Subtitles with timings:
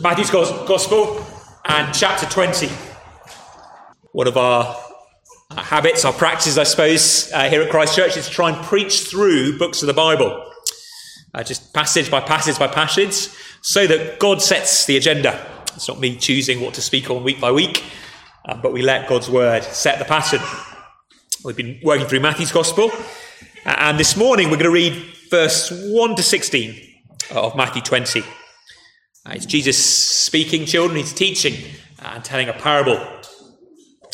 [0.00, 1.26] Matthew's Gospel
[1.64, 2.68] and chapter 20.
[4.12, 4.76] One of our
[5.50, 9.08] habits, our practices, I suppose, uh, here at Christ Church is to try and preach
[9.08, 10.52] through books of the Bible,
[11.34, 13.28] uh, just passage by passage by passage,
[13.60, 15.44] so that God sets the agenda.
[15.74, 17.82] It's not me choosing what to speak on week by week,
[18.44, 20.40] uh, but we let God's word set the pattern.
[21.44, 22.92] We've been working through Matthew's Gospel,
[23.66, 24.92] uh, and this morning we're going to read
[25.28, 26.80] verse 1 to 16
[27.32, 28.22] of Matthew 20.
[29.26, 31.54] Uh, it's Jesus speaking, children, he's teaching
[32.02, 32.98] and telling a parable.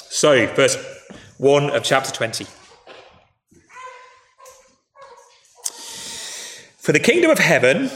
[0.09, 0.77] So, verse
[1.39, 2.47] 1 of chapter 20.
[6.79, 7.91] For the kingdom of heaven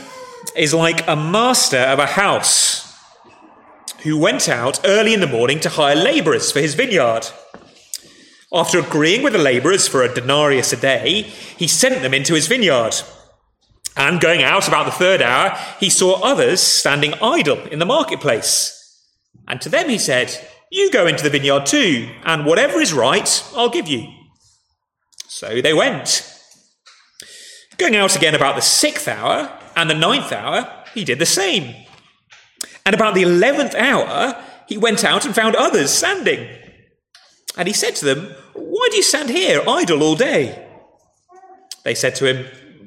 [0.56, 2.96] is like a master of a house
[4.02, 7.27] who went out early in the morning to hire labourers for his vineyard.
[8.52, 12.46] After agreeing with the labourers for a denarius a day, he sent them into his
[12.46, 12.95] vineyard.
[13.98, 18.74] And going out about the third hour, he saw others standing idle in the marketplace.
[19.48, 20.33] And to them he said,
[20.71, 24.07] You go into the vineyard too, and whatever is right, I'll give you.
[25.27, 26.24] So they went.
[27.77, 31.74] Going out again about the sixth hour and the ninth hour, he did the same.
[32.87, 36.49] And about the eleventh hour, he went out and found others standing.
[37.57, 40.66] And he said to them, Why do you stand here idle all day?
[41.83, 42.46] They said to him,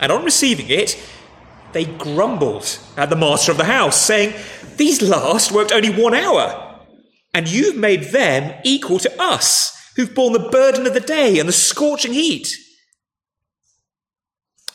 [0.00, 0.98] And on receiving it,
[1.72, 4.34] they grumbled at the master of the house, saying,
[4.76, 6.80] These last worked only one hour,
[7.32, 11.48] and you've made them equal to us, who've borne the burden of the day and
[11.48, 12.56] the scorching heat.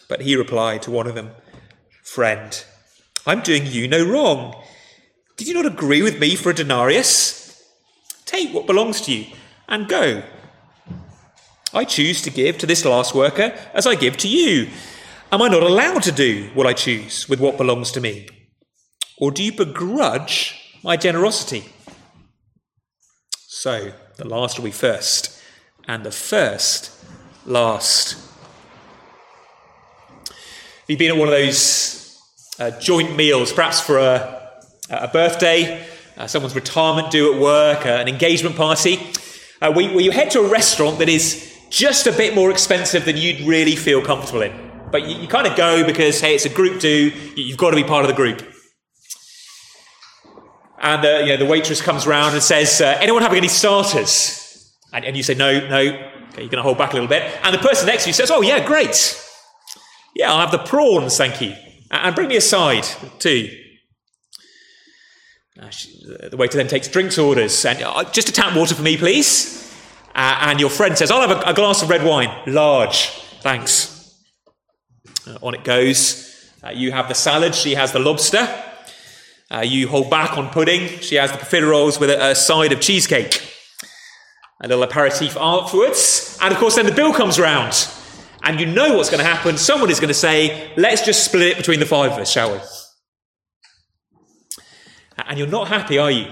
[0.07, 1.31] But he replied to one of them,
[2.03, 2.63] Friend,
[3.25, 4.55] I'm doing you no wrong.
[5.35, 7.63] Did you not agree with me for a denarius?
[8.25, 9.33] Take what belongs to you
[9.67, 10.23] and go.
[11.73, 14.69] I choose to give to this last worker as I give to you.
[15.35, 18.29] Am I not allowed to do what I choose with what belongs to me?
[19.17, 21.65] Or do you begrudge my generosity?
[23.35, 25.37] So, the last will be first,
[25.89, 26.89] and the first
[27.45, 28.15] last.
[30.29, 32.17] Have you been at one of those
[32.57, 35.85] uh, joint meals, perhaps for a, a birthday,
[36.15, 39.01] uh, someone's retirement due at work, uh, an engagement party,
[39.61, 43.03] uh, where, where you head to a restaurant that is just a bit more expensive
[43.03, 44.64] than you'd really feel comfortable in?
[44.95, 47.75] But you, you kind of go because, hey, it's a group do, you've got to
[47.75, 48.49] be part of the group.
[50.79, 54.73] And uh, you know, the waitress comes around and says, uh, anyone having any starters?
[54.93, 55.79] And, and you say, no, no.
[55.79, 57.23] Okay, you're going to hold back a little bit.
[57.43, 59.21] And the person next to you says, oh, yeah, great.
[60.15, 61.53] Yeah, I'll have the prawns, thank you.
[61.91, 62.85] And bring me a side,
[63.19, 63.49] too.
[65.61, 65.69] Uh,
[66.29, 67.65] the waiter then takes drinks orders.
[67.65, 69.61] And uh, just a tap water for me, please.
[70.15, 72.29] Uh, and your friend says, I'll have a, a glass of red wine.
[72.47, 73.09] Large.
[73.41, 73.94] Thanks.
[75.27, 76.51] Uh, on it goes.
[76.63, 78.47] Uh, you have the salad, she has the lobster.
[79.51, 82.81] Uh, you hold back on pudding, she has the profiteroles with a, a side of
[82.81, 83.41] cheesecake.
[84.61, 86.37] A little aperitif afterwards.
[86.41, 87.87] And of course, then the bill comes round.
[88.43, 89.57] And you know what's going to happen.
[89.57, 92.53] Someone is going to say, let's just split it between the five of us, shall
[92.53, 92.59] we?
[95.17, 96.31] And you're not happy, are you?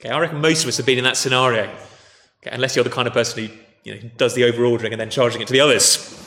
[0.00, 1.64] Okay, I reckon most of us have been in that scenario.
[1.64, 3.54] Okay, unless you're the kind of person who
[3.84, 6.21] you know, does the over ordering and then charging it to the others.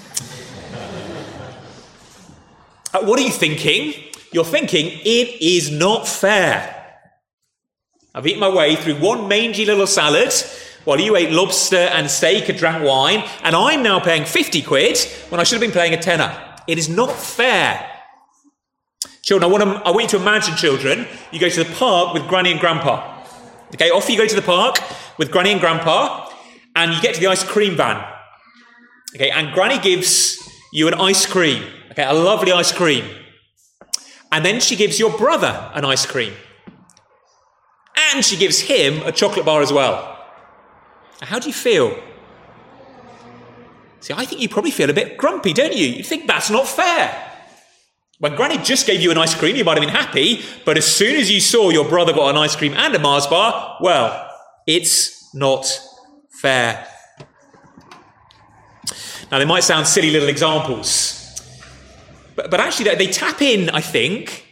[2.96, 3.94] Uh, what are you thinking?
[4.32, 6.72] You're thinking, it is not fair.
[8.14, 10.32] I've eaten my way through one mangy little salad
[10.86, 14.98] while you ate lobster and steak and drank wine, and I'm now paying 50 quid
[15.28, 16.34] when I should have been paying a tenner.
[16.68, 17.86] It is not fair.
[19.24, 22.14] Children, I want, to, I want you to imagine, children, you go to the park
[22.14, 23.26] with granny and grandpa.
[23.74, 24.78] Okay, off you go to the park
[25.18, 26.30] with granny and grandpa,
[26.78, 28.02] and you get to the ice cream van.
[29.16, 30.38] Okay, and granny gives
[30.72, 31.62] you an ice cream.
[31.96, 33.06] Okay, a lovely ice cream.
[34.30, 36.34] And then she gives your brother an ice cream.
[38.14, 40.20] And she gives him a chocolate bar as well.
[41.22, 41.98] How do you feel?
[44.02, 45.88] See, I think you probably feel a bit grumpy, don't you?
[45.88, 47.32] You think that's not fair.
[48.20, 50.86] When Granny just gave you an ice cream, you might have been happy, but as
[50.86, 54.30] soon as you saw your brother got an ice cream and a Mars bar, well,
[54.68, 55.66] it's not
[56.42, 56.86] fair.
[59.32, 61.25] Now, they might sound silly little examples,
[62.36, 64.44] but, but actually, they tap in, I think,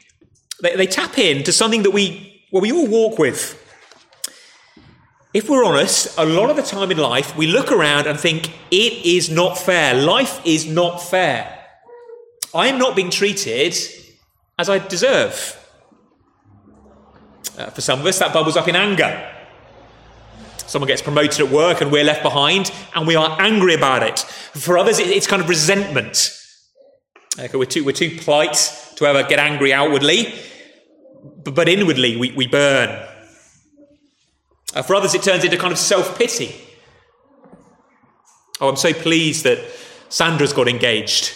[0.62, 3.59] They, they tap into something that we, well, we all walk with.
[5.33, 8.51] If we're honest, a lot of the time in life, we look around and think,
[8.71, 9.94] it is not fair.
[9.95, 11.59] Life is not fair.
[12.53, 13.75] I am not being treated
[14.57, 15.59] as I deserve.
[17.57, 19.30] Uh, for some of us, that bubbles up in anger.
[20.68, 24.19] Someone gets promoted at work and we're left behind and we are angry about it.
[24.19, 26.39] For others, it's kind of resentment.
[27.39, 30.35] Okay, we're, too, we're too polite to ever get angry outwardly,
[31.44, 32.89] but, but inwardly we, we burn.
[34.75, 36.56] Uh, for others, it turns into kind of self pity.
[38.62, 39.59] Oh, I'm so pleased that
[40.09, 41.33] Sandra's got engaged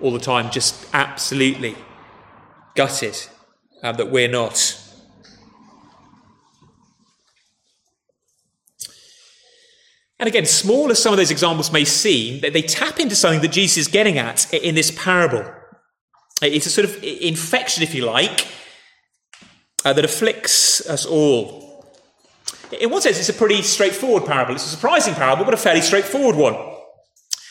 [0.00, 1.76] all the time, just absolutely
[2.74, 3.16] gutted
[3.82, 4.82] um, that we're not.
[10.18, 13.52] And again, small as some of those examples may seem, they tap into something that
[13.52, 15.44] Jesus is getting at in this parable.
[16.42, 18.46] It's a sort of infection, if you like,
[19.84, 21.84] uh, that afflicts us all.
[22.80, 24.54] In one sense, it's a pretty straightforward parable.
[24.54, 26.54] It's a surprising parable, but a fairly straightforward one.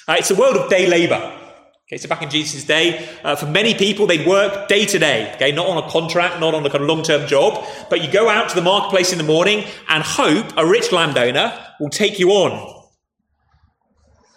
[0.07, 1.44] Uh, it's a world of day labour.
[1.87, 5.31] Okay, so back in Jesus' day, uh, for many people, they work day to day.
[5.35, 8.27] Okay, not on a contract, not on a kind of long-term job, but you go
[8.27, 12.31] out to the marketplace in the morning and hope a rich landowner will take you
[12.31, 12.85] on.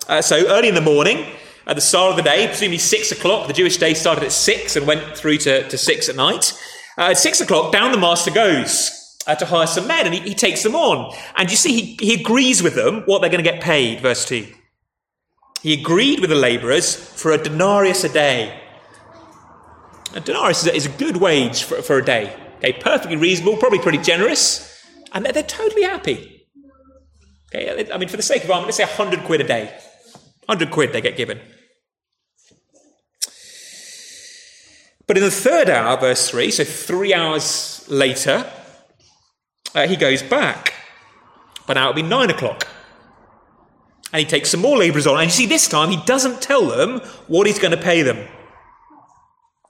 [0.06, 1.24] Uh, so early in the morning,
[1.66, 3.46] at the start of the day, presumably six o'clock.
[3.46, 6.52] The Jewish day started at six and went through to, to six at night.
[6.98, 8.94] Uh, at six o'clock, down the master goes.
[9.26, 11.14] Uh, to hire some men, and he, he, takes them on.
[11.36, 14.24] And you see, he, he agrees with them what they're going to get paid, verse
[14.24, 14.46] 2.
[15.62, 18.62] He agreed with the labourers for a denarius a day.
[20.14, 22.34] A denarius is a, good wage for, for a day.
[22.58, 24.82] Okay, perfectly reasonable, probably pretty generous,
[25.12, 26.46] and they're, they're totally happy.
[27.54, 29.64] Okay, I mean, for the sake of argument, let's say 100 quid a day.
[30.46, 31.40] 100 quid they get given.
[35.06, 38.50] But in the third hour, verse 3, so three hours later,
[39.74, 40.74] uh, he goes back.
[41.66, 42.66] But now it'll be nine o'clock.
[44.12, 45.16] And he takes some more labourers on.
[45.18, 48.26] And you see, this time he doesn't tell them what he's going to pay them.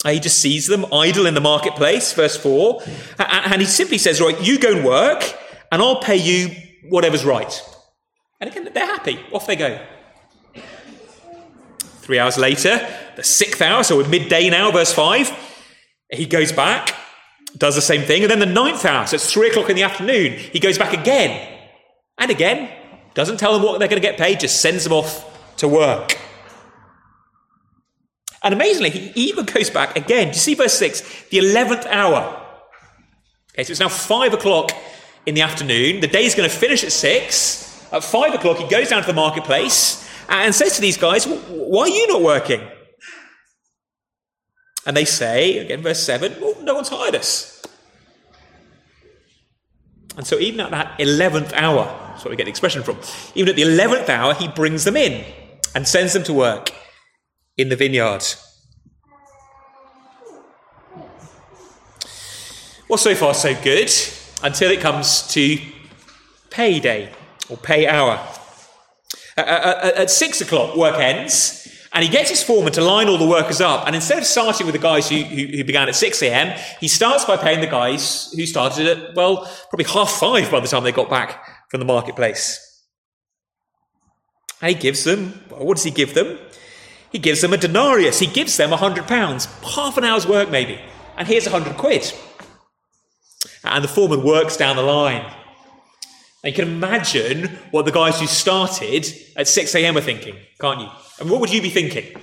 [0.05, 2.83] Uh, he just sees them idle in the marketplace, verse 4.
[3.19, 5.25] And he simply says, Right, you go and work,
[5.73, 6.55] and I'll pay you
[6.89, 7.63] whatever's right.
[8.41, 9.19] And again, they're happy.
[9.33, 9.85] Off they go.
[11.81, 15.31] Three hours later, the sixth hour, so we're midday now, verse 5,
[16.11, 16.95] he goes back,
[17.57, 18.23] does the same thing.
[18.23, 20.93] And then the ninth hour, so it's three o'clock in the afternoon, he goes back
[20.95, 21.59] again.
[22.17, 22.71] And again,
[23.19, 26.17] doesn't tell them what they're going to get paid, just sends them off to work.
[28.45, 30.29] And amazingly, he even goes back again.
[30.29, 31.01] Do you see verse 6?
[31.31, 32.41] The 11th hour.
[33.53, 34.71] Okay, so it's now 5 o'clock
[35.27, 36.01] in the afternoon.
[36.01, 37.89] The day's going to finish at 6.
[37.93, 41.83] At 5 o'clock, he goes down to the marketplace and says to these guys, Why
[41.83, 42.61] are you not working?
[44.87, 47.58] And they say, again, verse 7, well, no one's hired us.
[50.19, 52.99] And so, even at that 11th hour, that's where we get the expression from.
[53.37, 55.25] Even at the 11th hour, he brings them in
[55.77, 56.73] and sends them to work
[57.57, 58.25] in the vineyard.
[62.89, 63.93] Well, so far, so good,
[64.43, 65.59] until it comes to
[66.51, 67.13] payday
[67.49, 68.19] or pay hour.
[69.37, 71.69] At six o'clock, work ends,
[71.99, 73.85] and he gets his foreman to line all the workers up.
[73.85, 76.87] And instead of starting with the guys who, who, who, began at 6 a.m., he
[76.87, 80.85] starts by paying the guys who started at, well, probably half five by the time
[80.85, 82.85] they got back from the marketplace.
[84.63, 86.39] And he gives them, well, what does he give them?
[87.11, 88.21] He gives them a denarius.
[88.21, 90.79] He gives them a hundred pounds, half an hour's work maybe.
[91.17, 92.13] And here's a hundred quid.
[93.65, 95.29] And the foreman works down the line.
[96.43, 99.97] And you can imagine what the guys who started at 6 a.m.
[99.97, 100.89] are thinking, can't you?
[101.21, 102.15] And what would you be thinking?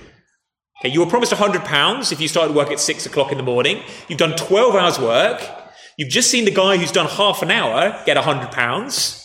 [0.80, 3.82] Okay, you were promised £100 if you started work at 6 o'clock in the morning.
[4.08, 5.42] You've done 12 hours work.
[5.98, 9.22] You've just seen the guy who's done half an hour get £100.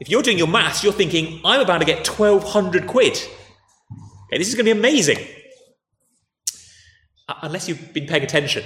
[0.00, 3.12] If you're doing your maths, you're thinking, I'm about to get 1,200 quid.
[3.12, 5.18] Okay, this is going to be amazing.
[7.28, 8.64] Uh, unless you've been paying attention.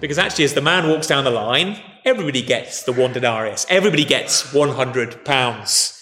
[0.00, 3.66] Because actually, as the man walks down the line, everybody gets the one denarius.
[3.68, 6.00] Everybody gets 100 pounds.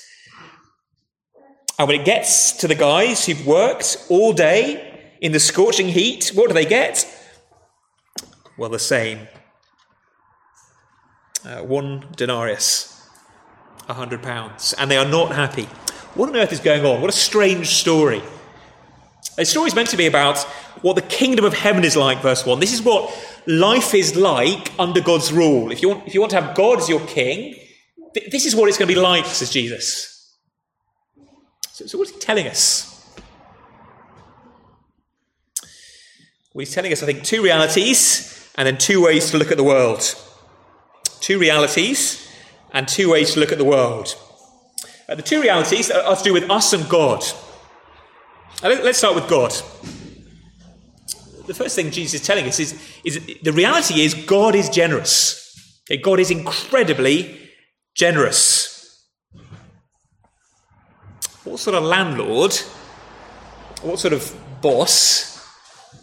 [1.78, 6.30] And when it gets to the guys who've worked all day in the scorching heat,
[6.34, 7.06] what do they get?
[8.58, 9.28] Well, the same
[11.44, 13.08] uh, one denarius,
[13.88, 15.64] a hundred pounds, and they are not happy.
[16.14, 17.00] What on earth is going on?
[17.00, 18.22] What a strange story.
[19.36, 20.38] The story is meant to be about
[20.82, 22.60] what the kingdom of heaven is like, verse 1.
[22.60, 23.10] This is what
[23.46, 25.70] life is like under God's rule.
[25.70, 27.54] If you want, if you want to have God as your king,
[28.14, 30.36] th- this is what it's going to be like, says Jesus.
[31.72, 32.88] So, so what is he telling us?
[36.54, 39.56] Well, he's telling us, I think, two realities and then two ways to look at
[39.56, 40.14] the world.
[41.20, 42.28] Two realities
[42.72, 44.14] and two ways to look at the world.
[45.08, 47.24] Uh, the two realities are to do with us and God.
[48.62, 49.52] Uh, let's start with God.
[51.46, 55.42] The first thing Jesus is telling us is, is the reality is God is generous.
[55.90, 57.38] Okay, God is incredibly
[57.94, 59.06] generous.
[61.44, 62.54] What sort of landlord,
[63.82, 65.44] what sort of boss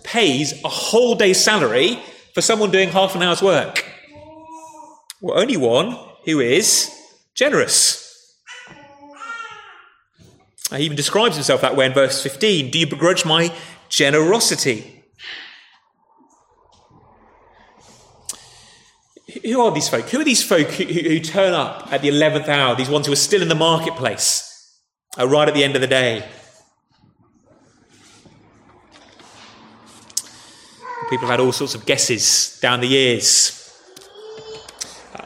[0.03, 1.99] pays a whole day's salary
[2.33, 3.85] for someone doing half an hour's work?
[5.21, 6.93] Well, only one who is
[7.33, 8.05] generous.
[10.75, 12.69] He even describes himself that way in verse 15.
[12.69, 13.51] Do you begrudge my
[13.87, 14.98] generosity?
[19.43, 20.09] Who are these folk?
[20.09, 22.75] Who are these folk who, who, turn up at the 11th hour?
[22.75, 24.81] These ones who are still in the marketplace,
[25.19, 26.27] uh, right at the end of the day.
[31.09, 33.55] People have had all sorts of guesses down the years.
[35.13, 35.25] Uh,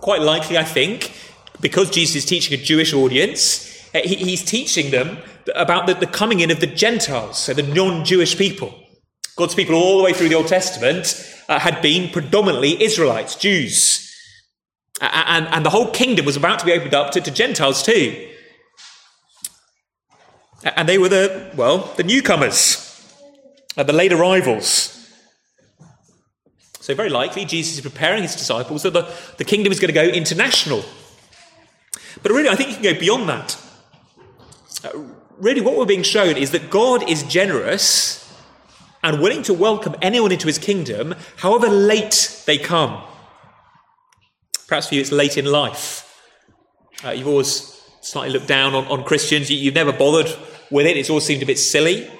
[0.00, 1.12] quite likely, I think,
[1.60, 5.18] because Jesus is teaching a Jewish audience, uh, he, he's teaching them
[5.54, 8.81] about the, the coming in of the Gentiles, so the non Jewish people.
[9.36, 14.08] God's people all the way through the Old Testament uh, had been predominantly Israelites, Jews.
[15.00, 18.28] And, and, the whole kingdom was about to be opened up to, to Gentiles too.
[20.64, 23.04] And they were the, well, the newcomers,
[23.76, 24.92] uh, the late arrivals.
[26.78, 29.94] So, very likely, Jesus is preparing his disciples that the, the kingdom is going to
[29.94, 30.84] go international.
[32.22, 33.56] But really, I think you can go beyond that.
[34.84, 34.90] Uh,
[35.38, 38.21] really, what we're being shown is that God is generous
[39.02, 43.02] and willing to welcome anyone into his kingdom, however late they come.
[44.68, 46.08] Perhaps for you, it's late in life.
[47.04, 50.34] Uh, you've always slightly looked down on, on Christians, you, have never bothered
[50.70, 52.10] with it, it's all seemed a bit silly.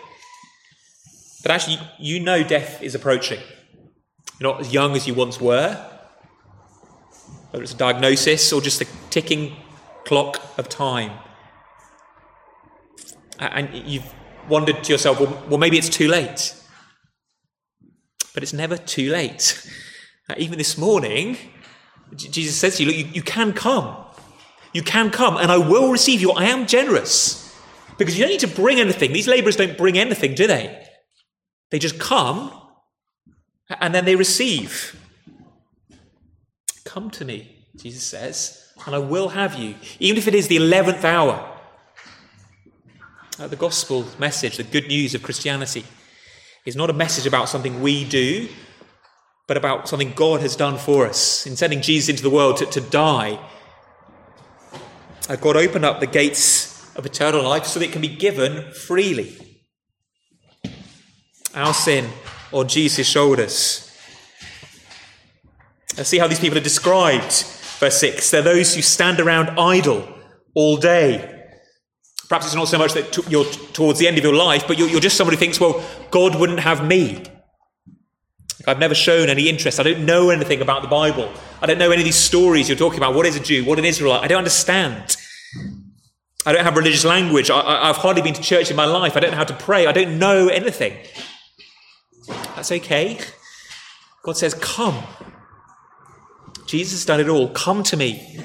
[1.42, 3.40] But actually, you know death is approaching.
[4.38, 5.74] You're not as young as you once were,
[7.50, 9.56] whether it's a diagnosis or just the ticking
[10.04, 11.12] clock of time
[13.50, 14.12] and you've
[14.48, 16.54] wondered to yourself, well, well maybe it's too late.
[18.34, 19.68] But it's never too late.
[20.28, 21.36] Uh, even this morning,
[22.16, 23.96] Jesus says to you, look, you, you can come.
[24.72, 26.32] You can come, and I will receive you.
[26.32, 27.54] I am generous.
[27.98, 29.12] Because you don't need to bring anything.
[29.12, 30.86] These laborers don't bring anything, do they?
[31.70, 32.52] They just come
[33.80, 34.98] and then they receive.
[36.84, 40.56] Come to me, Jesus says, and I will have you, even if it is the
[40.56, 41.48] 11th hour.
[43.38, 45.84] Uh, the gospel message, the good news of Christianity,
[46.64, 48.49] is not a message about something we do,
[49.49, 52.66] but about something God has done for us in sending Jesus into the world to,
[52.66, 53.38] to die.
[55.28, 58.71] Uh, God opened up the gates of eternal life so that it can be given
[58.73, 59.61] freely.
[61.54, 62.09] Our sin
[62.52, 63.88] on Jesus' shoulders.
[65.97, 67.45] Let's see how these people are described.
[67.78, 70.09] Verse 6 They're those who stand around idle
[70.54, 71.41] all day
[72.32, 74.88] Perhaps it's not so much that you're towards the end of your life, but you're,
[74.88, 77.22] you're just somebody who thinks, well, God wouldn't have me.
[78.66, 79.78] I've never shown any interest.
[79.78, 81.30] I don't know anything about the Bible.
[81.60, 83.14] I don't know any of these stories you're talking about.
[83.14, 83.66] What is a Jew?
[83.66, 84.22] What an Israelite?
[84.22, 85.14] I don't understand.
[86.46, 87.50] I don't have religious language.
[87.50, 89.14] I, have hardly been to church in my life.
[89.14, 89.86] I don't know how to pray.
[89.86, 90.96] I don't know anything.
[92.56, 93.20] That's okay.
[94.22, 95.02] God says, Come.
[96.64, 97.50] Jesus has done it all.
[97.50, 98.38] Come to me.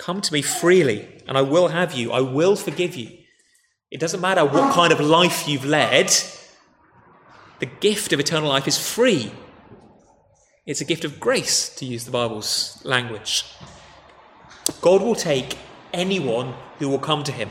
[0.00, 2.10] Come to me freely and I will have you.
[2.10, 3.18] I will forgive you.
[3.90, 6.10] It doesn't matter what kind of life you've led,
[7.58, 9.30] the gift of eternal life is free.
[10.64, 13.44] It's a gift of grace, to use the Bible's language.
[14.80, 15.58] God will take
[15.92, 17.50] anyone who will come to him.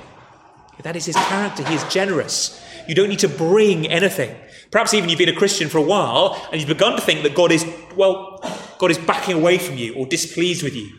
[0.82, 1.64] That is his character.
[1.64, 2.60] He is generous.
[2.88, 4.36] You don't need to bring anything.
[4.72, 7.36] Perhaps even you've been a Christian for a while and you've begun to think that
[7.36, 7.64] God is,
[7.96, 8.40] well,
[8.80, 10.99] God is backing away from you or displeased with you.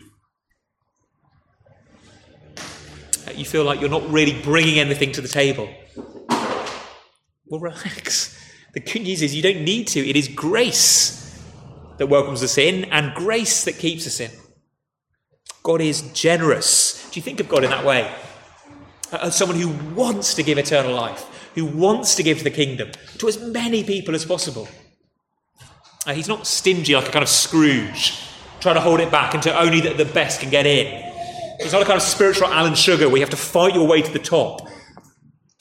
[3.37, 5.69] You feel like you're not really bringing anything to the table.
[7.47, 8.37] Well, relax.
[8.73, 10.07] The good news is you don't need to.
[10.07, 11.39] It is grace
[11.97, 14.31] that welcomes us in and grace that keeps us in.
[15.63, 17.09] God is generous.
[17.11, 18.11] Do you think of God in that way?
[19.11, 23.27] As someone who wants to give eternal life, who wants to give the kingdom to
[23.27, 24.67] as many people as possible.
[26.07, 28.19] Uh, he's not stingy like a kind of Scrooge,
[28.59, 31.10] trying to hold it back until only the best can get in.
[31.61, 34.01] It's not a kind of spiritual Alan Sugar where you have to fight your way
[34.01, 34.67] to the top.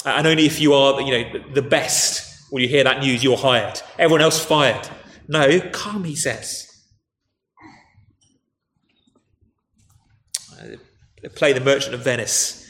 [0.04, 3.36] And only if you are, you know, the best will you hear that news you're
[3.36, 3.80] hired.
[3.98, 4.88] Everyone else fired.
[5.28, 6.66] No, come, he says.
[10.60, 12.66] I play the Merchant of Venice.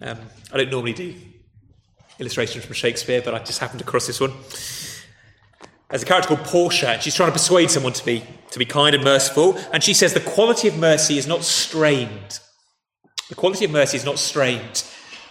[0.00, 0.18] Um,
[0.52, 1.14] I don't normally do
[2.18, 4.32] illustration from Shakespeare, but I just happened to cross this one.
[5.90, 8.64] There's a character called Portia, and she's trying to persuade someone to be, to be
[8.64, 12.38] kind and merciful, and she says the quality of mercy is not strained.
[13.28, 14.84] The quality of mercy is not strained.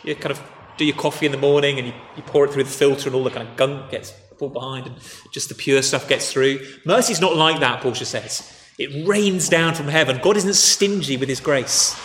[0.04, 0.42] You kind of
[0.78, 3.16] do your coffee in the morning and you, you pour it through the filter and
[3.16, 4.96] all the kind of gunk gets pulled behind and
[5.34, 6.66] just the pure stuff gets through.
[6.86, 8.56] Mercy is not like that, Portia says.
[8.78, 10.20] It rains down from heaven.
[10.24, 12.00] God isn't stingy with his grace.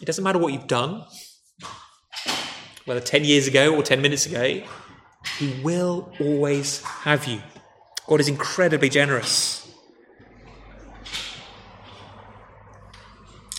[0.00, 1.04] It doesn't matter what you've done,
[2.84, 4.62] whether 10 years ago or 10 minutes ago,
[5.38, 7.40] he will always have you.
[8.06, 9.62] God is incredibly generous.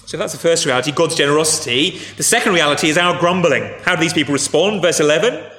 [0.05, 1.99] So that's the first reality, God's generosity.
[2.15, 3.63] The second reality is our grumbling.
[3.83, 4.81] How do these people respond?
[4.81, 5.51] Verse 11.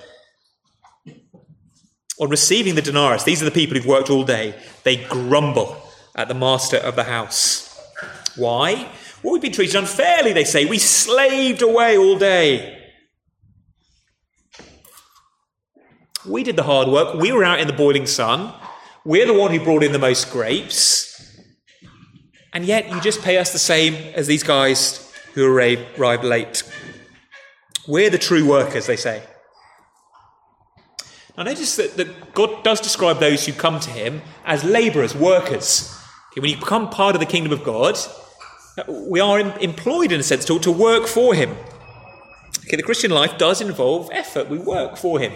[2.21, 4.55] On receiving the denarius, these are the people who've worked all day.
[4.85, 5.77] They grumble
[6.17, 7.79] at the master of the house.
[8.37, 8.91] Why?
[9.23, 10.65] Well, we've been treated unfairly, they say.
[10.65, 12.78] We slaved away all day.
[16.29, 17.15] We did the hard work.
[17.15, 18.53] We were out in the boiling sun.
[19.05, 21.07] We're the one who brought in the most grapes.
[22.53, 26.63] And yet you just pay us the same as these guys who arrived late.
[27.87, 29.23] We're the true workers, they say.
[31.37, 35.95] Now notice that, that God does describe those who come to him as labourers, workers.
[36.33, 37.97] Okay, when you become part of the kingdom of God,
[38.89, 41.57] we are employed in a sense to, to work for him.
[42.67, 44.49] Okay, the Christian life does involve effort.
[44.51, 45.33] We work for him.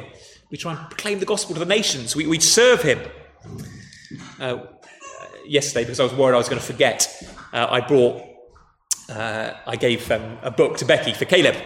[0.52, 2.14] We try and proclaim the gospel to the nations.
[2.14, 3.00] We, we serve him.
[4.38, 4.58] Uh,
[5.46, 7.08] yesterday because I was worried I was going to forget.
[7.54, 8.22] Uh, I brought,
[9.08, 11.56] uh, I gave um, a book to Becky for Caleb.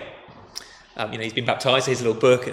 [0.96, 1.86] Um, you know, he's been baptized.
[1.86, 2.48] Here's a little book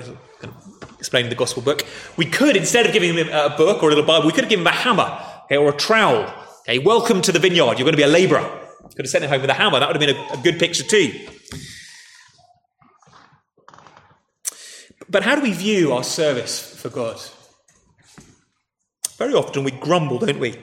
[0.97, 1.85] explaining the gospel book.
[2.17, 4.49] We could, instead of giving him a book or a little Bible, we could have
[4.49, 6.33] given him a hammer okay, or a trowel.
[6.61, 7.77] Okay, welcome to the vineyard.
[7.77, 8.41] You're going to be a labourer.
[8.95, 9.79] Could have sent him home with a hammer.
[9.79, 11.27] That would have been a, a good picture too.
[15.13, 17.21] But how do we view our service for God?
[19.17, 20.57] Very often we grumble, don't we?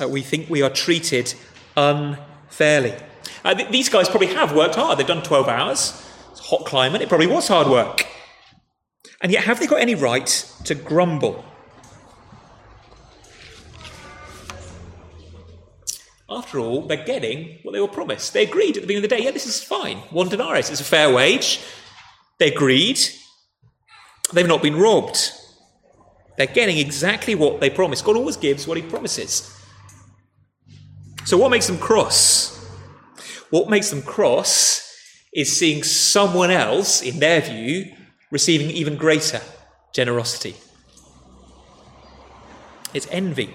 [0.00, 1.34] uh, we think we are treated
[1.76, 2.94] unfairly.
[3.44, 4.98] Uh, th- these guys probably have worked hard.
[4.98, 6.06] They've done 12 hours.
[6.30, 7.02] It's hot climate.
[7.02, 8.06] It probably was hard work.
[9.20, 10.26] And yet, have they got any right
[10.64, 11.44] to grumble?
[16.30, 18.34] After all, they're getting what they were promised.
[18.34, 19.96] They agreed at the beginning of the day, yeah, this is fine.
[20.10, 21.60] One denarius, it's a fair wage.
[22.38, 23.00] They agreed.
[24.32, 25.32] They've not been robbed.
[26.36, 28.04] They're getting exactly what they promised.
[28.04, 29.54] God always gives what he promises.
[31.24, 32.54] So, what makes them cross?
[33.50, 34.84] What makes them cross
[35.34, 37.92] is seeing someone else, in their view,
[38.30, 39.40] receiving even greater
[39.94, 40.54] generosity.
[42.94, 43.54] It's envy.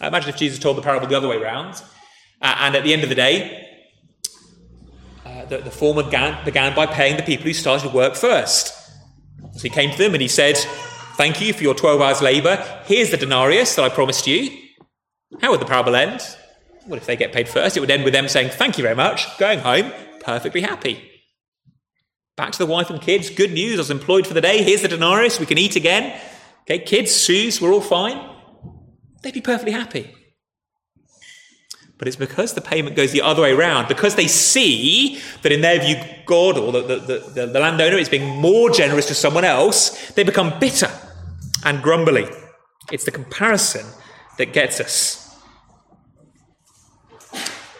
[0.00, 1.74] I imagine if Jesus told the parable the other way around,
[2.40, 3.61] uh, and at the end of the day,
[5.48, 8.74] the, the former began, began by paying the people who started work first.
[9.54, 10.56] So he came to them and he said,
[11.16, 12.56] Thank you for your 12 hours' labour.
[12.86, 14.50] Here's the denarius that I promised you.
[15.40, 16.20] How would the parable end?
[16.86, 18.96] Well, if they get paid first, it would end with them saying, Thank you very
[18.96, 21.08] much, going home, perfectly happy.
[22.36, 24.82] Back to the wife and kids, good news, I was employed for the day, here's
[24.82, 26.18] the denarius, we can eat again.
[26.62, 28.30] Okay, kids, shoes, we're all fine.
[29.22, 30.14] They'd be perfectly happy.
[32.02, 35.60] But it's because the payment goes the other way around, because they see that in
[35.60, 35.94] their view,
[36.26, 40.24] God or the, the, the, the landowner is being more generous to someone else, they
[40.24, 40.90] become bitter
[41.64, 42.28] and grumbly.
[42.90, 43.86] It's the comparison
[44.36, 45.40] that gets us.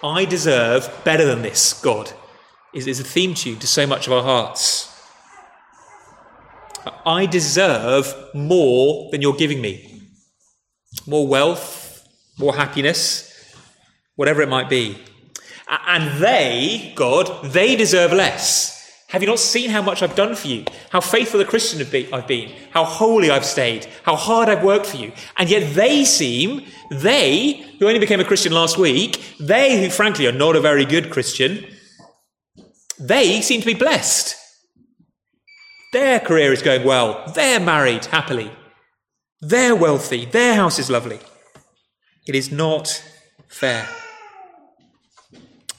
[0.04, 2.12] I deserve better than this, God,
[2.72, 4.88] is, is a theme tune to so much of our hearts.
[7.04, 10.00] I deserve more than you're giving me.
[11.08, 12.06] More wealth,
[12.38, 13.30] more happiness,
[14.16, 14.98] whatever it might be.
[15.68, 18.72] And they, God, they deserve less.
[19.08, 20.64] Have you not seen how much I've done for you?
[20.88, 21.80] How faithful a Christian
[22.12, 22.52] I've been?
[22.70, 23.86] How holy I've stayed?
[24.04, 25.12] How hard I've worked for you?
[25.36, 30.26] And yet they seem, they, who only became a Christian last week, they who frankly
[30.26, 31.66] are not a very good Christian,
[32.98, 34.34] they seem to be blessed.
[35.92, 37.30] Their career is going well.
[37.34, 38.50] They're married happily.
[39.42, 40.24] They're wealthy.
[40.24, 41.20] Their house is lovely.
[42.26, 43.04] It is not
[43.52, 43.86] fair.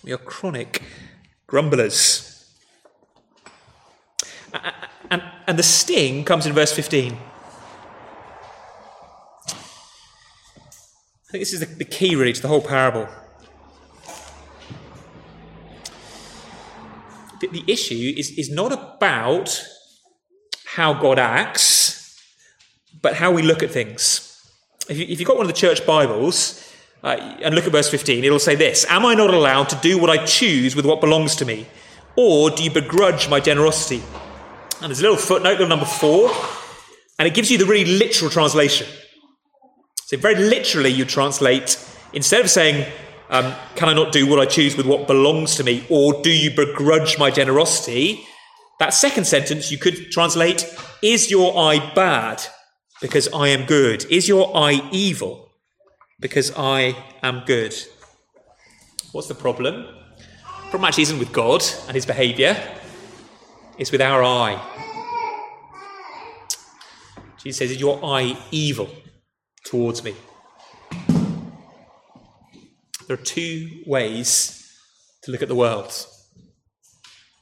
[0.03, 0.83] We are chronic
[1.47, 2.29] grumblers.
[5.09, 7.13] And, and the sting comes in verse 15.
[7.13, 7.17] I
[11.31, 13.07] think this is the, the key, really, to the whole parable.
[17.41, 19.65] The, the issue is, is not about
[20.65, 22.21] how God acts,
[23.01, 24.29] but how we look at things.
[24.87, 26.72] If, you, if you've got one of the church Bibles,
[27.03, 29.97] uh, and look at verse 15, it'll say this Am I not allowed to do
[29.97, 31.67] what I choose with what belongs to me?
[32.15, 34.01] Or do you begrudge my generosity?
[34.81, 36.31] And there's a little footnote, little number four,
[37.19, 38.87] and it gives you the really literal translation.
[40.05, 41.77] So, very literally, you translate,
[42.13, 42.89] instead of saying,
[43.29, 45.85] um, Can I not do what I choose with what belongs to me?
[45.89, 48.23] Or do you begrudge my generosity?
[48.79, 52.43] That second sentence you could translate, Is your eye bad
[53.01, 54.05] because I am good?
[54.09, 55.42] Is your eye evil
[56.23, 57.75] because I am good?
[59.11, 59.83] What's the problem?
[59.83, 62.55] The problem actually isn't with God and his behaviour,
[63.77, 64.57] it's with our eye.
[67.43, 68.89] Jesus says, Is your eye evil
[69.65, 70.15] towards me?
[73.07, 74.65] There are two ways
[75.23, 76.07] to look at the world.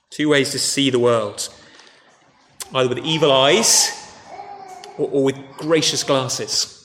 [0.09, 1.49] Two ways to see the world
[2.73, 3.91] either with evil eyes
[4.97, 6.80] or, or with gracious glasses.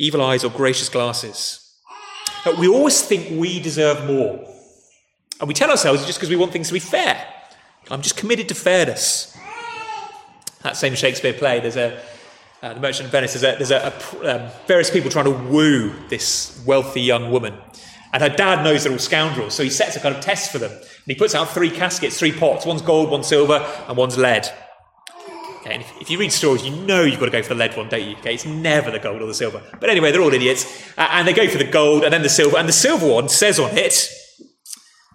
[0.00, 1.74] Evil eyes or gracious glasses.
[2.42, 4.48] But we always think we deserve more.
[5.38, 7.22] And we tell ourselves just because we want things to be fair.
[7.90, 9.36] I'm just committed to fairness.
[10.62, 12.00] That same Shakespeare play, there's a
[12.62, 13.34] uh, the Merchant of Venice.
[13.34, 17.54] There's, a, there's a, a, um, various people trying to woo this wealthy young woman,
[18.12, 20.58] and her dad knows they're all scoundrels, so he sets a kind of test for
[20.58, 20.70] them.
[20.70, 22.66] And he puts out three caskets, three pots.
[22.66, 24.46] One's gold, one's silver, and one's lead.
[25.70, 27.54] Okay, and if, if, you read stories, you know you've got to go for the
[27.54, 28.16] lead one, don't you?
[28.16, 29.62] Okay, it's never the gold or the silver.
[29.78, 30.66] But anyway, they're all idiots,
[30.98, 32.56] uh, and they go for the gold and then the silver.
[32.56, 34.10] And the silver one says on it,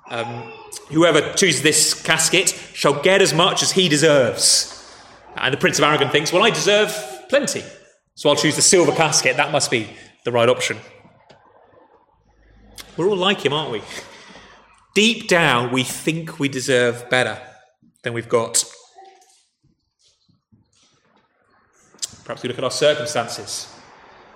[0.09, 0.53] um,
[0.91, 4.71] "Whoever chooses this casket shall get as much as he deserves."
[5.35, 6.95] And the Prince of Aragon thinks, "Well, I deserve
[7.27, 7.63] plenty.
[8.13, 9.35] So I'll choose the silver casket.
[9.35, 9.89] That must be
[10.23, 10.77] the right option.
[12.95, 13.81] We're all like him, aren't we?
[14.93, 17.41] Deep down, we think we deserve better
[18.03, 18.63] than we've got.
[22.25, 23.71] Perhaps we look at our circumstances.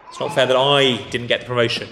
[0.10, 1.89] It's not fair that I didn't get the promotion.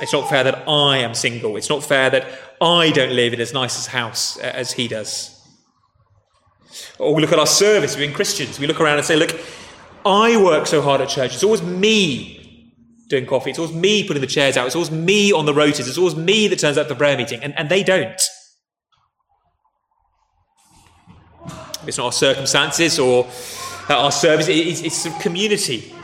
[0.00, 1.56] It's not fair that I am single.
[1.56, 2.26] It's not fair that
[2.60, 5.38] I don't live in as nice a house uh, as he does.
[6.98, 8.58] Or we look at our service, we've been Christians.
[8.58, 9.38] We look around and say, look,
[10.06, 11.34] I work so hard at church.
[11.34, 12.74] It's always me
[13.08, 13.50] doing coffee.
[13.50, 14.66] It's always me putting the chairs out.
[14.66, 15.86] It's always me on the rotas.
[15.86, 17.42] It's always me that turns up the prayer meeting.
[17.42, 18.20] And, and they don't.
[21.86, 23.28] It's not our circumstances or
[23.88, 25.94] our service, it's, it's a community.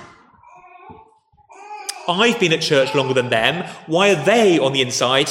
[2.09, 3.69] I've been at church longer than them.
[3.87, 5.29] Why are they on the inside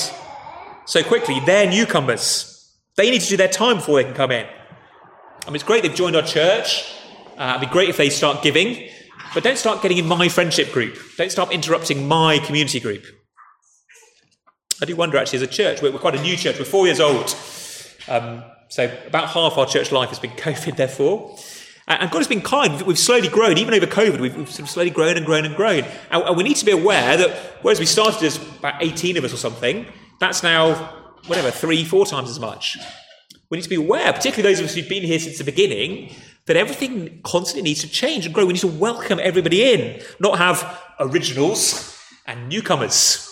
[0.86, 1.40] so quickly?
[1.40, 2.54] They're newcomers.
[2.96, 4.46] They need to do their time before they can come in.
[4.46, 6.94] I mean, it's great they've joined our church.
[7.38, 8.90] Uh, it'd be great if they start giving,
[9.34, 10.98] but don't start getting in my friendship group.
[11.18, 13.06] Don't start interrupting my community group.
[14.82, 16.60] I do wonder, actually, as a church, we're, we're quite a new church.
[16.60, 17.36] We're four years old.
[18.08, 21.38] Um, so about half our church life has been COVID, therefore.
[21.88, 22.82] And God has been kind.
[22.82, 25.56] We've slowly grown, even over COVID, we've, we've sort of slowly grown and grown and
[25.56, 25.86] grown.
[26.12, 27.30] And, and, we need to be aware that
[27.62, 29.86] whereas we started as about 18 of us or something,
[30.20, 30.74] that's now,
[31.28, 32.78] whatever, three, four times as much.
[33.50, 36.14] We need to be aware, particularly those of us who've been here since the beginning,
[36.48, 38.46] that everything constantly needs to change and grow.
[38.46, 43.24] We need to welcome everybody in, not have originals and newcomers.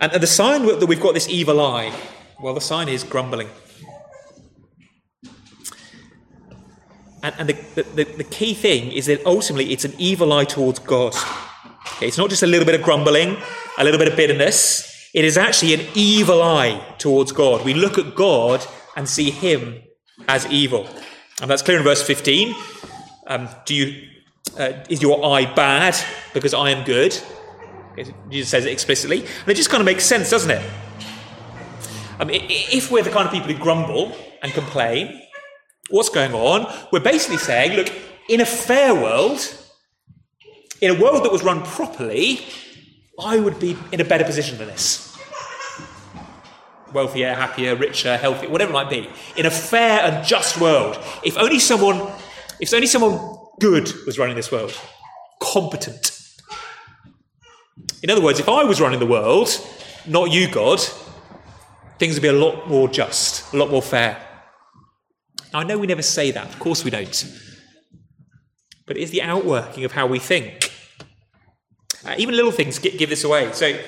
[0.00, 1.92] And, the sign that we've got this evil eye,
[2.42, 3.48] well, the sign is grumbling.
[7.22, 10.80] And, and the, the, the, key thing is that ultimately it's an evil eye towards
[10.80, 11.14] God.
[11.94, 13.36] Okay, it's not just a little bit of grumbling,
[13.78, 15.08] a little bit of bitterness.
[15.14, 17.64] It is actually an evil eye towards God.
[17.64, 19.80] We look at God and see him
[20.26, 20.88] as evil.
[21.40, 22.56] And that's clear in verse 15.
[23.28, 24.08] Um, do you,
[24.58, 25.96] uh, is your eye bad
[26.34, 27.16] because I am good?
[28.30, 29.20] Jesus says it explicitly.
[29.20, 30.68] And it just kind of makes sense, doesn't it?
[32.30, 35.22] If we're the kind of people who grumble and complain,
[35.90, 36.72] what's going on?
[36.92, 37.92] We're basically saying, look,
[38.28, 39.40] in a fair world,
[40.80, 42.40] in a world that was run properly,
[43.22, 45.16] I would be in a better position than this.
[46.92, 49.08] Wealthier, happier, richer, healthier, whatever it might be.
[49.36, 50.98] In a fair and just world.
[51.24, 52.12] If only someone,
[52.60, 54.78] if only someone good was running this world,
[55.40, 56.18] competent.
[58.02, 59.48] In other words, if I was running the world,
[60.06, 60.80] not you, God,
[62.02, 64.20] things would be a lot more just, a lot more fair.
[65.52, 67.24] Now, I know we never say that, of course we don't.
[68.86, 70.72] But it is the outworking of how we think.
[72.04, 73.52] Uh, even little things give this away.
[73.52, 73.78] So,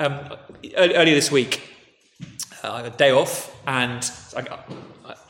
[0.00, 0.28] um,
[0.76, 1.62] earlier this week,
[2.64, 4.58] uh, I had a day off, and I,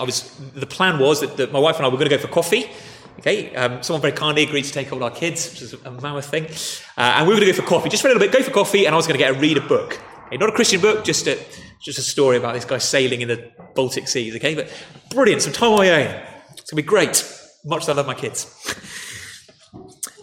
[0.00, 0.34] I, was.
[0.54, 2.70] The plan was that, that, my wife and I were going to go for coffee.
[3.18, 6.30] Okay, um, someone very kindly agreed to take all our kids, which is a mammoth
[6.30, 6.46] thing,
[6.96, 8.32] uh, and we were going to go for coffee, just for a little bit.
[8.32, 10.00] Go for coffee, and I was going to get a read a book.
[10.28, 11.38] Okay, not a Christian book, just a
[11.80, 14.34] just a story about this guy sailing in the Baltic Seas.
[14.36, 14.72] Okay, but
[15.10, 16.22] brilliant, some time on my own.
[16.52, 17.22] It's going to be great.
[17.64, 18.50] Much as I love my kids.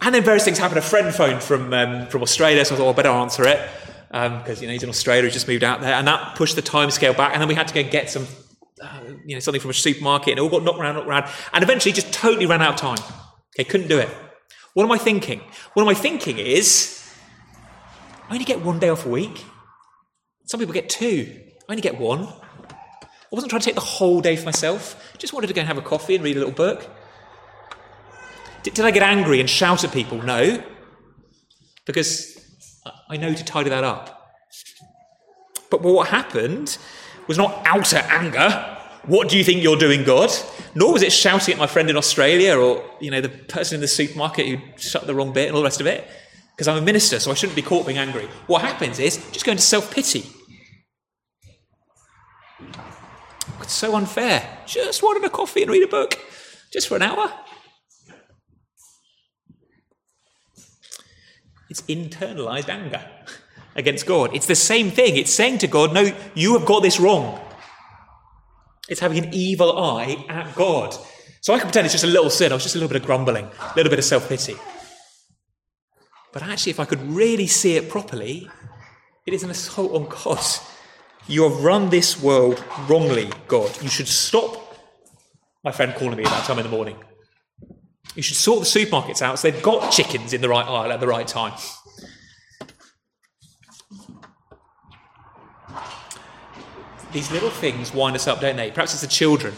[0.02, 0.80] And then various things happened.
[0.80, 3.70] A friend phoned from, um, from Australia, so I thought, well, I better answer it
[4.12, 6.58] because um, you know he's in Australia, he just moved out there, and that pushed
[6.58, 7.32] the timescale back.
[7.32, 8.28] And then we had to go get some,
[8.82, 11.30] uh, you know, something from a supermarket, and it all got knocked around, knocked around,
[11.54, 12.98] and eventually just totally ran out of time.
[13.56, 14.10] Okay, couldn't do it.
[14.74, 15.40] What am I thinking?
[15.74, 17.10] What am I thinking is,
[18.30, 19.46] I only get one day off a week.
[20.46, 21.40] Some people get two.
[21.68, 22.24] I only get one.
[22.24, 25.14] I wasn't trying to take the whole day for myself.
[25.18, 26.90] Just wanted to go and have a coffee and read a little book.
[28.64, 30.22] Did, did I get angry and shout at people?
[30.22, 30.62] No.
[31.86, 32.38] Because
[33.10, 34.36] I know to tidy that up.
[35.70, 36.78] But what happened
[37.28, 38.78] was not outer anger.
[39.06, 40.30] What do you think you're doing, God?
[40.76, 43.82] Nor was it shouting at my friend in Australia or, you know, the person in
[43.82, 46.08] the supermarket who shut the wrong bit and all the rest of it.
[46.56, 48.28] Because I'm a minister, so I shouldn't be caught being angry.
[48.48, 50.26] What happens is just go into self pity.
[53.62, 54.60] It's so unfair.
[54.66, 56.20] Just wanted a coffee and read a book.
[56.74, 57.32] Just for an hour.
[61.70, 63.02] It's internalized anger
[63.76, 64.36] against God.
[64.36, 65.16] It's the same thing.
[65.16, 67.40] It's saying to God, No, you have got this wrong.
[68.90, 70.94] It's having an evil eye at God.
[71.40, 73.02] So I can pretend it's just a little sin, I was just a little bit
[73.02, 74.56] of grumbling, a little bit of self pity.
[76.34, 78.50] But actually, if I could really see it properly,
[79.26, 80.44] it is an assault on God.
[81.28, 83.82] You have run this world wrongly, God.
[83.82, 84.78] You should stop
[85.63, 86.98] my friend calling me at that time in the morning.
[88.15, 91.00] You should sort the supermarkets out so they've got chickens in the right aisle at
[91.00, 91.54] the right time.
[97.13, 98.72] These little things wind us up, don't they?
[98.72, 99.54] Perhaps it's the children.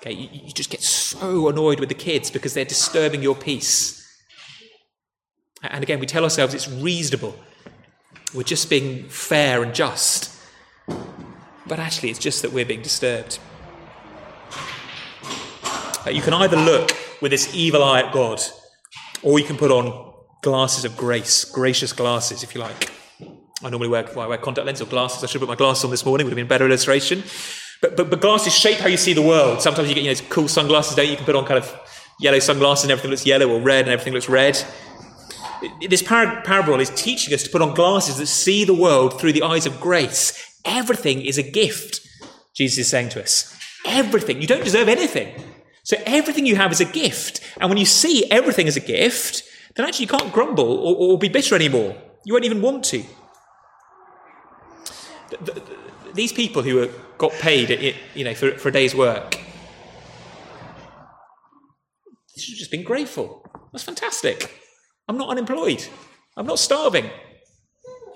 [0.00, 4.03] Okay, you, you just get so annoyed with the kids because they're disturbing your peace.
[5.70, 7.34] And again, we tell ourselves it's reasonable.
[8.34, 10.30] We're just being fair and just.
[11.66, 13.38] But actually, it's just that we're being disturbed.
[16.06, 16.90] Uh, you can either look
[17.22, 18.40] with this evil eye at God,
[19.22, 22.90] or you can put on glasses of grace, gracious glasses, if you like.
[23.62, 25.24] I normally wear, well, I wear contact lenses or glasses.
[25.24, 27.22] I should have put my glasses on this morning, would have been a better illustration.
[27.80, 29.62] But, but, but glasses shape how you see the world.
[29.62, 31.12] Sometimes you get you know, cool sunglasses, don't you?
[31.12, 31.80] You can put on kind of
[32.20, 34.62] yellow sunglasses and everything looks yellow, or red and everything looks red.
[35.88, 39.42] This parable is teaching us to put on glasses that see the world through the
[39.42, 40.58] eyes of grace.
[40.64, 42.00] Everything is a gift,
[42.54, 43.56] Jesus is saying to us.
[43.84, 44.40] Everything.
[44.40, 45.34] You don't deserve anything.
[45.82, 47.40] So everything you have is a gift.
[47.60, 49.42] And when you see everything as a gift,
[49.76, 51.96] then actually you can't grumble or, or be bitter anymore.
[52.24, 53.04] You won't even want to.
[55.30, 55.62] The, the, the,
[56.14, 59.32] these people who got paid, you know, for, for a day's work,
[62.34, 63.44] they should have just been grateful.
[63.72, 64.60] That's fantastic.
[65.08, 65.86] I'm not unemployed.
[66.36, 67.10] I'm not starving.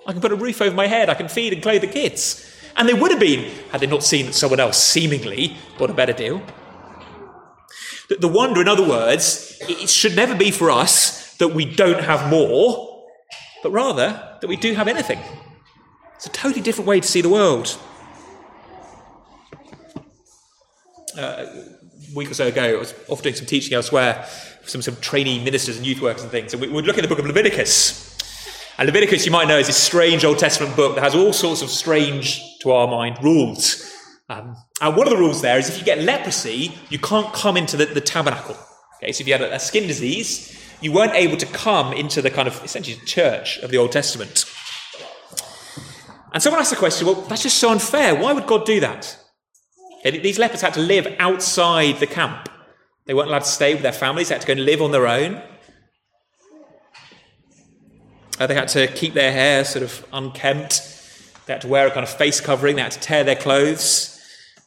[0.06, 1.08] I can put a roof over my head.
[1.08, 2.44] I can feed and clothe the kids.
[2.76, 5.94] And they would have been had they not seen that someone else seemingly got a
[5.94, 6.42] better deal.
[8.08, 12.00] The, the wonder, in other words, it should never be for us that we don't
[12.00, 13.04] have more,
[13.62, 15.20] but rather that we do have anything.
[16.14, 17.78] It's a totally different way to see the world.
[21.16, 21.46] Uh,
[22.14, 24.26] week or so ago, I was off doing some teaching elsewhere,
[24.64, 27.08] some, some trainee ministers and youth workers and things, and we would look at the
[27.08, 28.16] book of Leviticus.
[28.78, 31.62] And Leviticus, you might know, is this strange Old Testament book that has all sorts
[31.62, 33.92] of strange, to our mind, rules.
[34.28, 37.56] Um, and one of the rules there is if you get leprosy, you can't come
[37.56, 38.56] into the, the tabernacle.
[38.96, 42.22] Okay, so if you had a, a skin disease, you weren't able to come into
[42.22, 44.44] the kind of essentially church of the Old Testament.
[46.32, 48.14] And someone asked the question, well, that's just so unfair.
[48.14, 49.18] Why would God do that?
[50.04, 52.48] These lepers had to live outside the camp.
[53.06, 54.92] They weren't allowed to stay with their families, they had to go and live on
[54.92, 55.42] their own.
[58.38, 60.82] Uh, they had to keep their hair sort of unkempt.
[61.46, 62.76] They had to wear a kind of face covering.
[62.76, 64.14] They had to tear their clothes.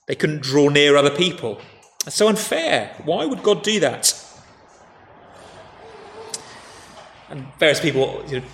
[0.08, 1.62] They couldn't draw near other people.
[2.06, 2.94] It's so unfair.
[3.06, 4.18] Why would God do that?
[7.30, 8.46] And various people you know,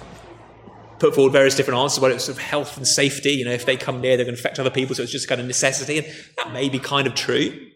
[0.99, 3.31] put forward various different answers about it, sort of health and safety.
[3.31, 5.27] You know, if they come near, they're going to infect other people, so it's just
[5.27, 5.99] kind of necessity.
[5.99, 6.07] And
[6.37, 7.67] that may be kind of true.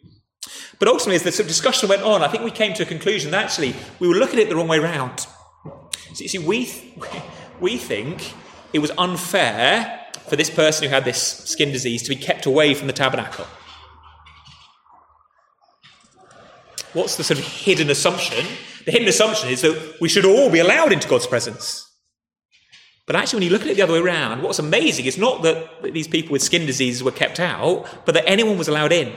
[0.79, 2.85] But ultimately, as the sort of discussion went on, I think we came to a
[2.85, 5.19] conclusion that actually we were looking at it the wrong way round.
[6.13, 6.95] So you see, we, th-
[7.59, 8.33] we think
[8.73, 12.73] it was unfair for this person who had this skin disease to be kept away
[12.73, 13.45] from the tabernacle.
[16.93, 18.45] What's the sort of hidden assumption?
[18.85, 21.90] The hidden assumption is that we should all be allowed into God's presence.
[23.11, 25.41] But actually, when you look at it the other way around, what's amazing is not
[25.41, 29.13] that these people with skin diseases were kept out, but that anyone was allowed in.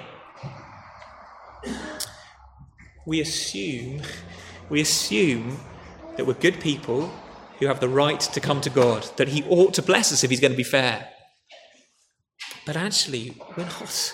[3.07, 4.03] We assume,
[4.69, 5.59] we assume
[6.17, 7.13] that we're good people
[7.61, 10.31] who have the right to come to God, that He ought to bless us if
[10.31, 11.09] He's going to be fair.
[12.67, 14.13] But actually, we're not.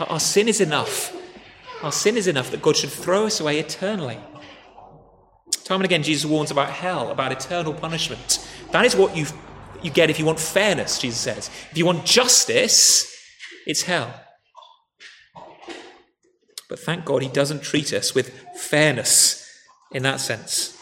[0.00, 1.16] Our sin is enough.
[1.84, 4.18] Our sin is enough that God should throw us away eternally.
[5.62, 8.40] Time and again, Jesus warns about hell, about eternal punishment.
[8.72, 9.26] That is what you
[9.82, 11.50] you get if you want fairness, Jesus says.
[11.70, 13.14] If you want justice,
[13.66, 14.12] it's hell.
[16.68, 19.48] But thank God he doesn't treat us with fairness
[19.92, 20.74] in that sense.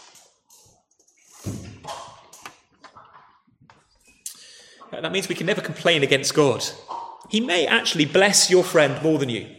[4.91, 6.65] That means we can never complain against God.
[7.29, 9.56] He may actually bless your friend more than you.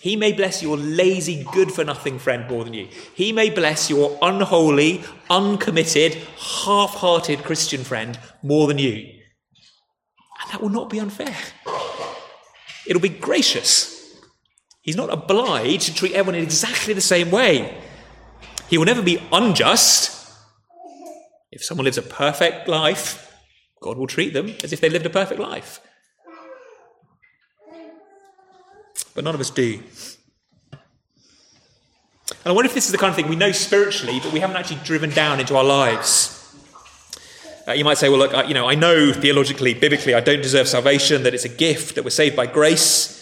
[0.00, 2.88] He may bless your lazy, good for nothing friend more than you.
[3.14, 8.92] He may bless your unholy, uncommitted, half hearted Christian friend more than you.
[10.42, 11.36] And that will not be unfair.
[12.86, 13.96] It'll be gracious.
[14.82, 17.76] He's not obliged to treat everyone in exactly the same way.
[18.68, 20.12] He will never be unjust.
[21.50, 23.34] If someone lives a perfect life,
[23.80, 25.80] God will treat them as if they lived a perfect life.
[29.16, 29.80] But none of us do.
[32.30, 34.40] And I wonder if this is the kind of thing we know spiritually, but we
[34.40, 36.32] haven't actually driven down into our lives.
[37.66, 40.42] Uh, you might say, well, look, I, you know, I know theologically, biblically, I don't
[40.42, 43.14] deserve salvation, that it's a gift, that we're saved by grace.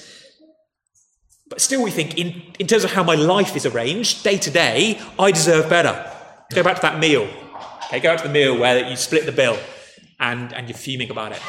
[1.49, 4.51] But still, we think, in, in terms of how my life is arranged, day to
[4.51, 6.11] day, I deserve better.
[6.51, 7.29] Go back to that meal.
[7.87, 9.59] Okay, go back to the meal where you split the bill
[10.19, 11.41] and, and you're fuming about it.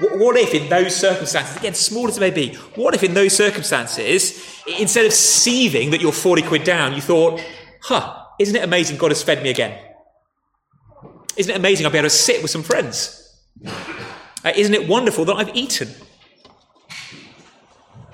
[0.00, 3.36] What, if, in those circumstances, again, small as it may be, what if in those
[3.36, 7.40] circumstances, instead of seething that you're 40 quid down, you thought,
[7.82, 9.78] huh, isn't it amazing God has fed me again?
[11.36, 13.16] Isn't it amazing I'll be able to sit with some friends?
[14.42, 15.90] Uh, isn't it wonderful that I've eaten?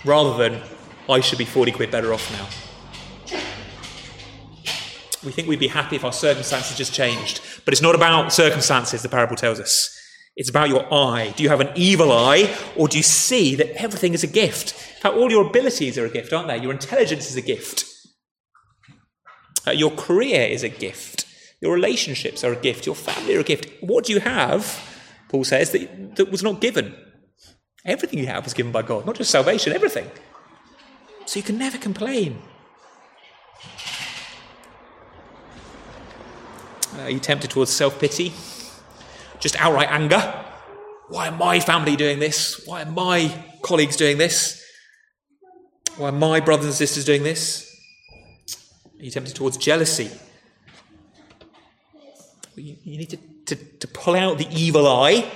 [0.05, 0.63] Rather than,
[1.09, 3.39] I should be 40 quid better off now.
[5.25, 7.41] We think we'd be happy if our circumstances just changed.
[7.65, 9.96] But it's not about circumstances, the parable tells us.
[10.37, 11.33] It's about your eye.
[11.35, 14.73] Do you have an evil eye, or do you see that everything is a gift?
[14.73, 16.59] Fact, all your abilities are a gift, aren't they?
[16.59, 17.87] Your intelligence is a gift.
[19.67, 21.27] Uh, your career is a gift.
[21.61, 22.85] Your relationships are a gift.
[22.85, 23.67] Your family are a gift.
[23.81, 24.79] What do you have,
[25.31, 26.95] Paul says, that, that was not given?
[27.87, 30.11] Everything you have was given by God, not just salvation, everything.
[31.25, 32.43] So you can never complain.
[36.95, 38.33] Uh, are you tempted towards self pity?
[39.41, 40.21] Just outright anger?
[41.09, 42.63] Why are my family doing this?
[42.67, 44.65] Why are my colleagues doing this?
[45.97, 47.63] Why are my brothers and sisters doing this?
[48.99, 50.11] Are you tempted towards jealousy?
[52.57, 55.31] You, you need to, to, to pull out the evil eye,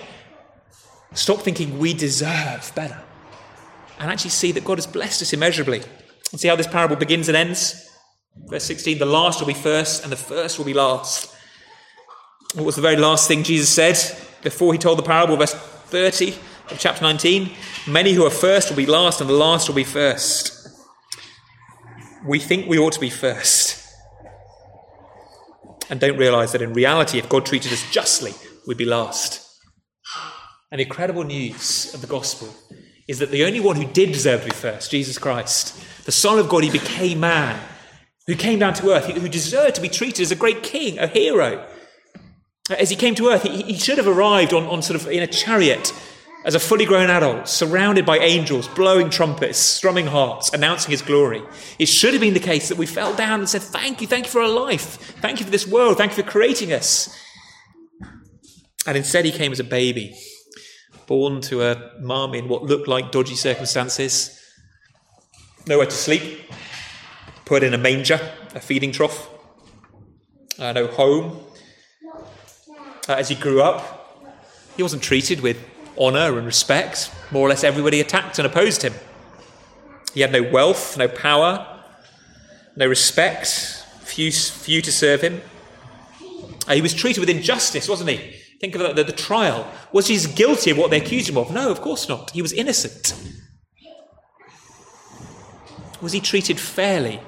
[1.12, 2.98] stop thinking we deserve better,
[3.98, 5.82] and actually see that God has blessed us immeasurably.
[6.32, 7.90] And see how this parable begins and ends?
[8.46, 11.34] Verse 16 the last will be first, and the first will be last.
[12.54, 13.96] What was the very last thing Jesus said
[14.42, 15.36] before he told the parable?
[15.36, 16.34] Verse 30
[16.70, 17.50] of chapter 19
[17.86, 20.68] Many who are first will be last, and the last will be first.
[22.26, 23.80] We think we ought to be first
[25.88, 28.32] and don't realize that in reality, if God treated us justly,
[28.66, 29.46] we'd be last.
[30.70, 32.48] And incredible news of the gospel
[33.08, 36.38] is that the only one who did deserve to be first, Jesus Christ, the Son
[36.38, 37.60] of God, he became man,
[38.26, 41.08] who came down to earth, who deserved to be treated as a great king, a
[41.08, 41.66] hero.
[42.70, 45.22] As he came to earth, he, he should have arrived on, on sort of in
[45.22, 45.92] a chariot
[46.44, 51.42] as a fully grown adult, surrounded by angels, blowing trumpets, strumming harps, announcing his glory.
[51.78, 54.26] It should have been the case that we fell down and said, Thank you, thank
[54.26, 54.96] you for our life.
[55.20, 55.98] Thank you for this world.
[55.98, 57.14] Thank you for creating us.
[58.86, 60.16] And instead, he came as a baby,
[61.06, 64.40] born to a mum in what looked like dodgy circumstances,
[65.66, 66.50] nowhere to sleep,
[67.44, 68.18] put in a manger,
[68.54, 69.28] a feeding trough,
[70.58, 71.38] uh, no home.
[73.10, 74.24] Uh, as he grew up,
[74.76, 75.56] he wasn't treated with
[75.98, 77.10] honour and respect.
[77.32, 78.94] More or less everybody attacked and opposed him.
[80.14, 81.82] He had no wealth, no power,
[82.76, 83.48] no respect,
[84.02, 85.40] few, few to serve him.
[86.68, 88.36] Uh, he was treated with injustice, wasn't he?
[88.60, 89.68] Think of the, the, the trial.
[89.90, 91.50] Was he guilty of what they accused him of?
[91.50, 92.30] No, of course not.
[92.30, 93.12] He was innocent.
[96.00, 97.18] Was he treated fairly?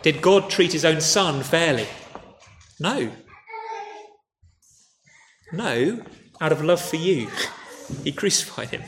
[0.00, 1.88] Did God treat his own son fairly?
[2.78, 3.12] No.
[5.52, 6.02] No,
[6.40, 7.28] out of love for you.
[8.04, 8.82] He crucified him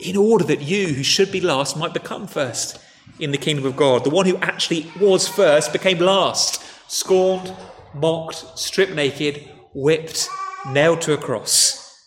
[0.00, 2.78] in order that you, who should be last, might become first
[3.18, 4.04] in the kingdom of God.
[4.04, 7.54] The one who actually was first became last, scorned,
[7.94, 10.28] mocked, stripped naked, whipped,
[10.68, 12.06] nailed to a cross,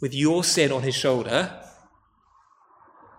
[0.00, 1.58] with your sin on his shoulder,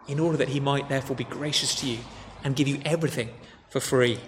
[0.08, 2.00] in order that he might therefore be gracious to you
[2.44, 3.30] and give you everything
[3.70, 4.20] for free.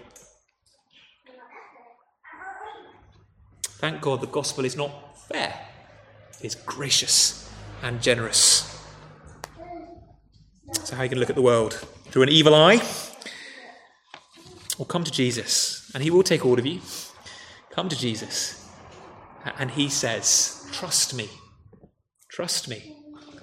[3.80, 4.92] Thank God the gospel is not
[5.28, 5.66] fair
[6.40, 7.50] it is gracious
[7.82, 8.72] and generous.
[10.84, 11.74] So, how you to look at the world?
[12.12, 12.82] Through an evil eye?
[14.78, 16.82] Or come to Jesus, and he will take all of you.
[17.72, 18.70] Come to Jesus.
[19.58, 21.30] And he says, Trust me.
[22.30, 22.96] Trust me.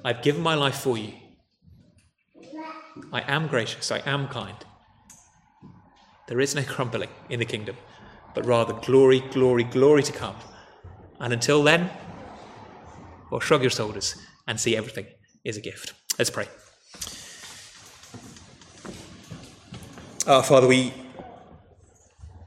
[0.05, 1.15] I've given my life for you.
[3.13, 3.91] I am gracious.
[3.91, 4.57] I am kind.
[6.29, 7.77] There is no crumbling in the kingdom,
[8.35, 10.37] but rather glory, glory, glory to come.
[11.21, 11.91] And until then,
[13.31, 14.17] well, shrug your shoulders
[14.47, 15.07] and see everything
[15.45, 15.95] is a gift.
[16.19, 16.47] Let's pray.
[20.27, 20.93] Uh, Father, we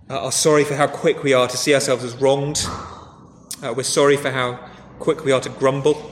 [0.09, 2.65] are sorry for how quick we are to see ourselves as wronged.
[3.63, 4.59] Uh, we're sorry for how
[4.99, 6.11] quick we are to grumble.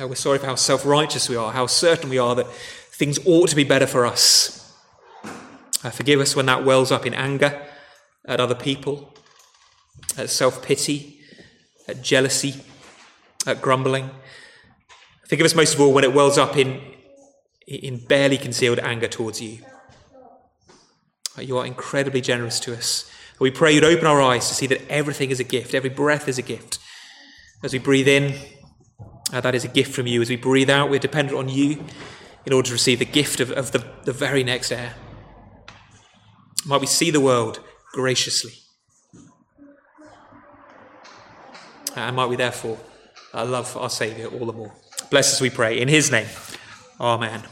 [0.00, 3.18] Uh, we're sorry for how self righteous we are, how certain we are that things
[3.26, 4.63] ought to be better for us.
[5.84, 7.60] Uh, forgive us when that wells up in anger
[8.24, 9.14] at other people,
[10.16, 11.20] at self pity,
[11.86, 12.54] at jealousy,
[13.46, 14.08] at grumbling.
[15.28, 16.80] Forgive us most of all when it wells up in,
[17.66, 19.58] in barely concealed anger towards you.
[21.36, 23.10] Uh, you are incredibly generous to us.
[23.38, 26.28] We pray you'd open our eyes to see that everything is a gift, every breath
[26.28, 26.78] is a gift.
[27.62, 28.38] As we breathe in,
[29.34, 30.22] uh, that is a gift from you.
[30.22, 31.84] As we breathe out, we're dependent on you
[32.46, 34.94] in order to receive the gift of, of the, the very next air.
[36.66, 37.60] Might we see the world
[37.92, 38.52] graciously.
[41.96, 42.78] And might we therefore
[43.32, 44.72] uh, love our Saviour all the more.
[45.10, 45.80] Bless us, we pray.
[45.80, 46.26] In his name,
[47.00, 47.42] amen.